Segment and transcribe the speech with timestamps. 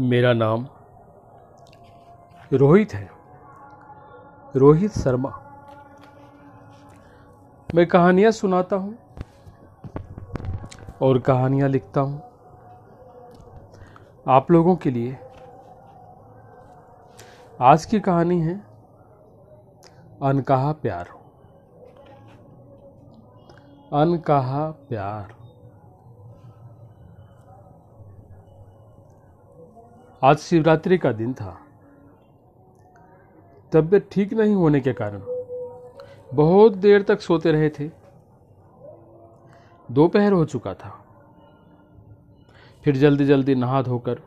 [0.00, 0.66] मेरा नाम
[2.52, 3.10] रोहित है।
[4.56, 5.30] रोहित शर्मा।
[7.74, 8.94] मैं कहानियाँ सुनाता हूँ
[11.02, 12.22] और कहानियाँ लिखता हूँ
[14.28, 15.18] आप लोगों के लिए।
[17.60, 18.54] आज की कहानी है
[20.22, 21.08] अनकहा प्यार।
[23.92, 25.41] अनकहा प्यार।
[30.24, 31.50] आज शिवरात्रि का दिन था।
[33.72, 35.22] तबीयत ठीक नहीं होने के कारण
[36.34, 37.88] बहुत देर तक सोते रहे थे।
[39.88, 40.90] दोपहर हो चुका था।
[42.84, 44.20] फिर जल्दी जल्दी नहा धोकर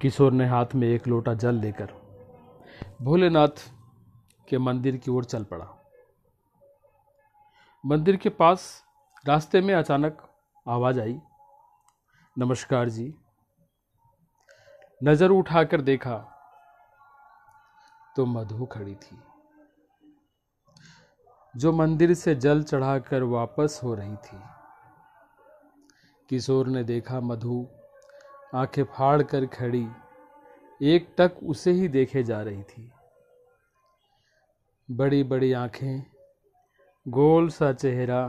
[0.00, 1.88] किशोर ने हाथ में एक लोटा जल लेकर
[3.02, 3.64] भोलेनाथ
[4.48, 5.66] के मंदिर की ओर चल पड़ा।
[7.84, 8.84] मंदिर के पास
[9.24, 10.22] रास्ते में अचानक
[10.66, 11.18] आवाज़ आई,
[12.36, 13.14] नमस्कार जी।
[15.00, 16.16] नज़र उठाकर देखा
[18.16, 19.18] तो मधु खड़ी थी,
[21.54, 24.38] जो मंदिर से जल चढ़ाकर वापस हो रही थी।
[26.30, 27.66] किशोर ने देखा मधु
[28.54, 29.86] आँखें फाड़ कर खड़ी,
[30.80, 32.90] एक टक उसे ही देखे जा रही थी।
[34.88, 36.02] बड़ी बड़ी आँखें,
[37.06, 38.22] गोल सा चेहरा,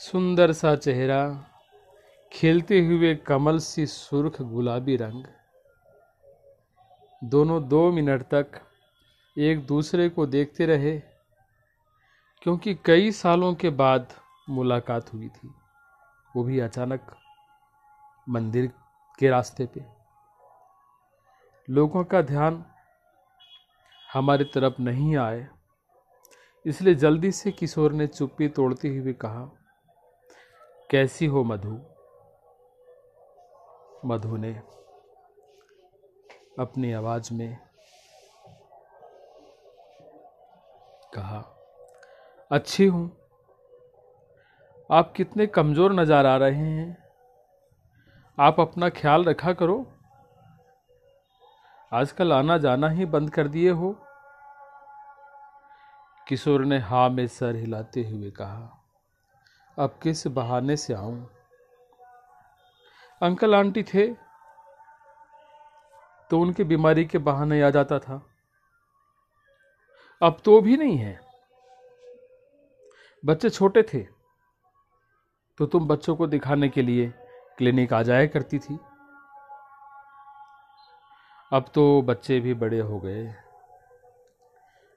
[0.00, 1.22] सुंदर सा चेहरा,
[2.32, 5.24] खिलते हुए कमल सी सुर्ख गुलाबी रंग।
[7.22, 8.60] दोनों दो मिनट तक
[9.36, 10.98] एक दूसरे को देखते रहे,
[12.42, 14.12] क्योंकि कई सालों के बाद
[14.48, 15.50] मुलाकात हुई थी।
[16.34, 17.14] वो भी अचानक
[18.28, 18.70] मंदिर
[19.18, 19.84] के रास्ते पे।
[21.68, 22.64] लोगों का ध्यान
[24.08, 25.46] हमारी तरफ़ नहीं आए,
[26.64, 29.44] इसलिए जल्दी से किशोर ने चुप्पी तोड़ते हुए कहा,
[30.90, 31.80] कैसी हो मधु?
[34.04, 34.60] मधु ने
[36.52, 37.56] अपनी आवाज़ में
[41.14, 41.38] कहा,
[42.50, 43.10] अच्छी हूँ।
[44.90, 46.96] आप कितने कमज़ोर नज़र आ रहे हैं।
[48.38, 49.84] आप अपना ख्याल रखा करो।
[51.92, 53.94] आजकल आना जाना ही बंद कर दिए हो।
[56.26, 58.70] किशोर ने हा में सर हिलाते हुए कहा,
[59.76, 61.28] अब किस बहाने से आऊँ?
[63.20, 64.06] अंकल आंटी थे।
[66.30, 68.26] तो उनकी बीमारी के बहाने आ जाता था।
[70.22, 71.18] अब तो भी नहीं है।
[73.22, 74.00] बच्चे छोटे थे
[75.58, 77.12] तो तुम बच्चों को दिखाने के लिए
[77.58, 78.78] क्लिनिक आ जाया करती थी।
[81.52, 83.34] अब तो बच्चे भी बड़े हो गए।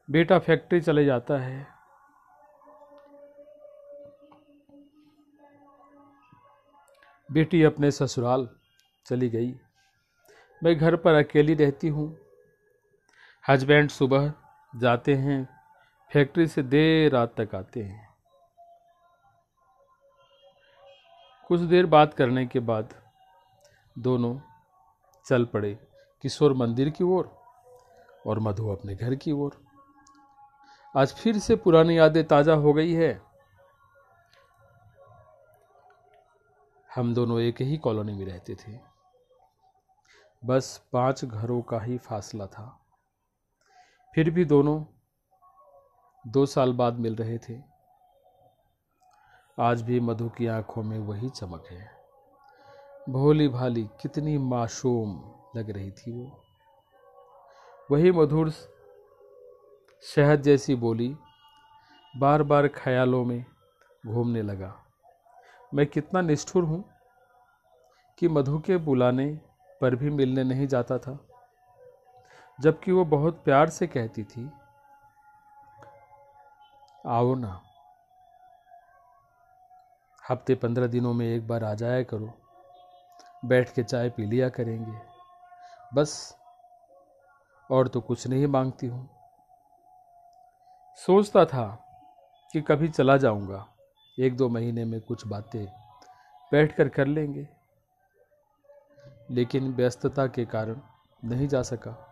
[0.09, 1.67] बेटा फैक्ट्री चले जाता है।
[7.31, 8.49] बेटी अपने ससुराल
[9.05, 9.59] चली गई।
[10.63, 12.05] मैं घर पर अकेली रहती हूँ।
[13.49, 14.31] हजबैंड सुबह
[14.73, 15.37] जाते हैं
[16.11, 18.07] फैक्ट्री से देर रात तक आते हैं।
[21.49, 22.93] कुछ देर बात करने के बाद
[23.97, 24.37] दोनों
[25.25, 25.73] चल पड़े
[26.23, 27.31] किशोर मंदिर की ओर
[28.27, 29.61] और, मधु अपने घर की ओर।
[30.95, 33.21] आज फिर से पुरानी यादें ताज़ा हो गई है।
[36.89, 38.92] हम दोनों एक ही कॉलोनी में रहते थे।
[40.45, 42.85] बस पाँच घरों का ही फासला था।
[44.15, 44.83] फिर भी दोनों
[46.27, 47.61] दो साल बाद मिल रहे थे।
[49.59, 51.91] आज भी मधु की आँखों में वही चमक है।
[53.09, 56.43] भोली भाली कितनी मासूम लग रही थी वो।
[57.91, 58.49] वही मधुर
[60.03, 61.17] शहद जैसी बोली
[62.17, 63.45] बार बार ख्यालों में
[64.07, 64.75] घूमने लगा।
[65.73, 66.83] मैं कितना निष्ठुर हूँ
[68.17, 69.39] कि मधु के बुलाने
[69.83, 71.17] पर भी मिलने नहीं जाता था।
[72.59, 74.49] जबकि वो बहुत प्यार से कहती थी,
[77.05, 77.61] आओ ना,
[80.29, 82.33] हफ़्ते पंद्रह दिनों में एक बार आ जाया करो,
[83.45, 84.97] बैठ के चाय पी लिया करेंगे।
[85.93, 86.37] बस,
[87.71, 89.09] और तो कुछ नहीं मांगती हूँ।
[90.99, 91.65] सोचता था
[92.53, 93.65] कि कभी चला जाऊँगा,
[94.19, 95.65] एक दो महीने में कुछ बातें
[96.51, 97.47] बैठकर कर लेंगे।
[99.33, 100.81] लेकिन व्यस्तता के कारण
[101.23, 102.09] नहीं जा सका।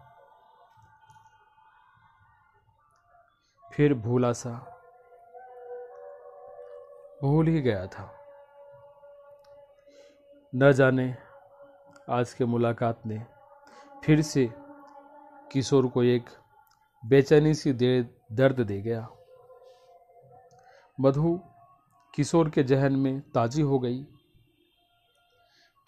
[3.74, 4.78] फिर भूला सा
[7.22, 8.18] भूल ही गया था।
[10.56, 11.18] न जाने
[12.10, 13.26] आज के मुलाकात ने
[14.04, 14.54] फिर से
[15.52, 16.30] किशोर को एक
[17.06, 19.10] बेचैनी सी दे, दर्द दे गया।
[21.00, 21.40] मधु
[22.16, 24.08] किशोर के जहन में ताजी हो गई।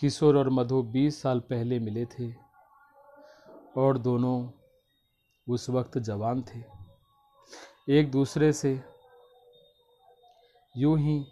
[0.04, 2.34] किशोर और मधु 20 साल पहले मिले थे
[3.78, 4.50] और दोनों
[5.50, 6.64] उस वक्त जवान थे।
[8.00, 8.84] एक दूसरे से
[10.78, 11.26] यूँ ही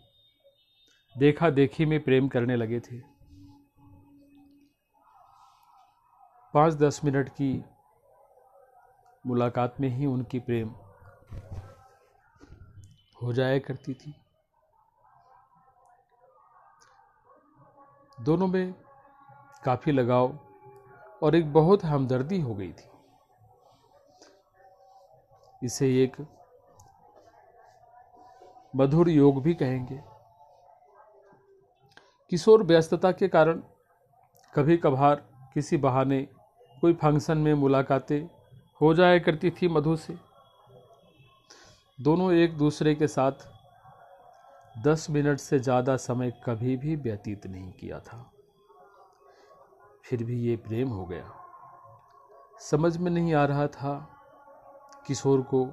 [1.17, 2.99] देखा देखी में प्रेम करने लगे थे।
[6.53, 7.65] पाँच दस मिनट की
[9.27, 10.69] मुलाकात में ही उनकी प्रेम
[13.23, 14.20] हो जाया करती थी।
[18.21, 18.73] दोनों में
[19.65, 20.39] काफ़ी लगाव
[21.23, 22.89] और एक बहुत हमदर्दी हो गई थी।
[25.63, 26.15] इसे एक
[28.75, 29.99] मधुर योग भी कहेंगे।
[32.31, 33.61] किशोर व्यस्तता के कारण
[34.55, 35.15] कभी कभार
[35.53, 36.21] किसी बहाने
[36.81, 38.21] कोई फ़ंक्शन में मुलाकातें
[38.81, 40.17] हो जाया करती थी मधु से।
[42.01, 43.50] दोनों एक दूसरे के साथ
[44.75, 48.31] दस मिनट से ज़्यादा समय कभी भी व्यतीत नहीं किया था।
[50.05, 51.31] फिर भी ये प्रेम हो गया।
[52.61, 53.93] समझ में नहीं आ रहा था
[55.07, 55.65] किशोर को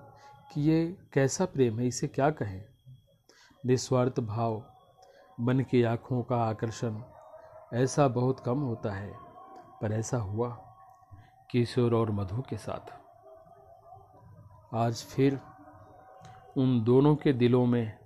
[0.53, 2.65] कि ये कैसा प्रेम है, इसे क्या कहें।
[3.67, 4.65] निस्वार्थ भाव,
[5.41, 7.03] मन की आँखों का आकर्षण,
[7.75, 9.12] ऐसा बहुत कम होता है,
[9.83, 10.49] पर ऐसा हुआ
[11.50, 12.93] किशोर और मधु के साथ।
[14.75, 15.41] आज फिर
[16.56, 17.98] उन दोनों के दिलों में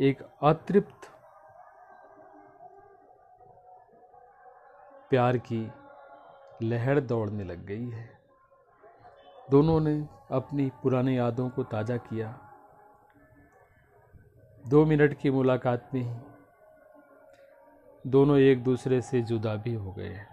[0.00, 1.10] एक अतृप्त
[5.10, 5.72] प्यार की
[6.62, 8.20] लहर दौड़ने लग गई है।
[9.50, 12.40] दोनों ने अपनी पुरानी यादों को ताज़ा किया।
[14.66, 16.20] दो मिनट की मुलाकात में ही
[18.06, 20.28] दोनों एक दूसरे से जुदा भी हो गए। हैं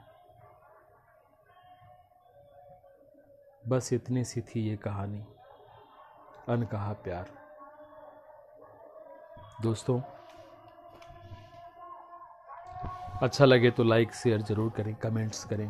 [3.68, 5.26] बस इतनी सी थी ये कहानी।
[6.50, 7.37] अनकहा प्यार।
[9.60, 10.00] दोस्तों
[13.22, 15.70] अच्छा लगे तो लाइक शेयर ज़रूर करें कमेंट्स करें,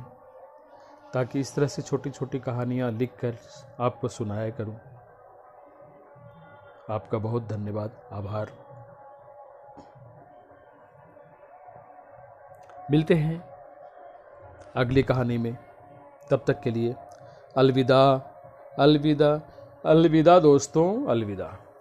[1.13, 3.38] ताकि इस तरह से छोटी छोटी कहानियाँ लिख कर
[3.80, 4.75] आपको सुनाया करूँ।
[6.89, 8.51] आपका बहुत धन्यवाद, आभार।
[12.92, 13.40] मिलते हैं
[14.75, 15.56] अगली कहानी में।
[16.30, 16.95] तब तक के लिए
[17.56, 18.01] अलविदा
[18.80, 19.31] अलविदा
[19.86, 21.48] अलविदा दोस्तों, अलविदा।